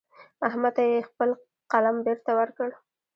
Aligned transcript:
احمد 0.47 0.71
ته 0.75 0.83
يې 0.91 1.07
خپل 1.09 1.29
قلم 1.71 1.95
بېرته 2.05 2.31
ورکړ. 2.39 2.69